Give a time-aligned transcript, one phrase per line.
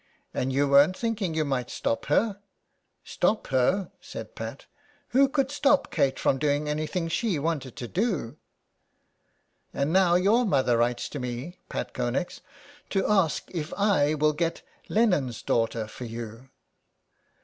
[0.33, 2.41] ''And you weren't thinking you might stop her?"
[3.03, 4.65] "Stop her," said Pat.
[5.09, 8.37] "Who could stop Kate from doing anything she wanted to do?"
[9.33, 12.41] '* And now your mother writes to me, Pat Connex,
[12.89, 16.49] to ask if I will get Lennon's daughter for you."